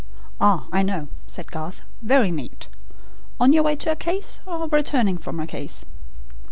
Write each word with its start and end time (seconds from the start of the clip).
"Ah, 0.39 0.65
I 0.71 0.81
know," 0.81 1.09
said 1.27 1.51
Garth. 1.51 1.83
"Very 2.01 2.31
neat. 2.31 2.67
On 3.39 3.53
your 3.53 3.61
way 3.61 3.75
to 3.75 3.91
a 3.91 3.95
case, 3.95 4.39
or 4.47 4.67
returning 4.67 5.19
from 5.19 5.39
a 5.39 5.45
case?" 5.45 5.85